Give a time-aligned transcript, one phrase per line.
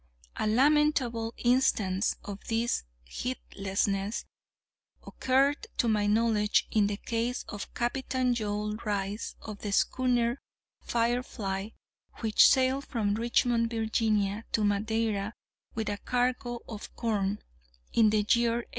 [0.35, 4.25] A lamentable instance of this heedlessness
[5.05, 10.39] occurred to my knowledge in the case of Captain Joel Rice of the schooner
[10.81, 11.69] Firefly,
[12.21, 15.35] which sailed from Richmond, Virginia, to Madeira,
[15.75, 17.37] with a cargo of corn,
[17.93, 18.65] in the year 1825.